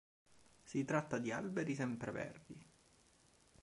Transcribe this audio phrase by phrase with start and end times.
[0.63, 2.65] Si tratta di alberi sempreverdi.